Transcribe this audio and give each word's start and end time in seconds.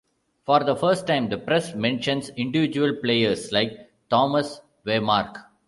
For 0.47 0.61
the 0.63 0.75
first 0.75 1.05
time, 1.05 1.29
the 1.29 1.37
press 1.37 1.75
mentions 1.75 2.29
individual 2.29 2.95
players 3.03 3.51
like 3.51 3.91
Thomas 4.09 4.59
Waymark. 4.83 5.43